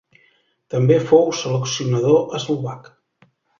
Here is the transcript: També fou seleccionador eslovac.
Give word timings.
També 0.73 0.97
fou 1.11 1.29
seleccionador 1.41 2.35
eslovac. 2.41 2.93